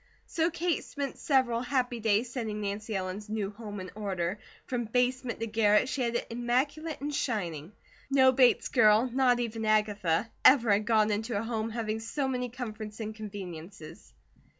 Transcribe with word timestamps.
So 0.25 0.49
Kate 0.49 0.83
spent 0.83 1.19
several 1.19 1.61
happy 1.61 1.99
days 1.99 2.31
setting 2.31 2.59
Nancy 2.59 2.95
Ellen's 2.95 3.29
new 3.29 3.51
home 3.51 3.79
in 3.79 3.91
order. 3.93 4.39
From 4.65 4.85
basement 4.85 5.39
to 5.41 5.45
garret 5.45 5.87
she 5.89 6.01
had 6.01 6.15
it 6.15 6.25
immaculate 6.31 6.99
and 7.01 7.13
shining. 7.13 7.73
No 8.09 8.31
Bates 8.31 8.67
girl, 8.69 9.07
not 9.13 9.39
even 9.39 9.63
Agatha, 9.63 10.31
ever 10.43 10.71
had 10.71 10.87
gone 10.87 11.11
into 11.11 11.37
a 11.37 11.43
home 11.43 11.69
having 11.69 11.99
so 11.99 12.27
many 12.27 12.49
comforts 12.49 12.99
and 12.99 13.13
conveniences. 13.13 14.11